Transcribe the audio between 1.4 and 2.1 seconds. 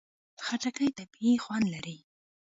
خوند لري.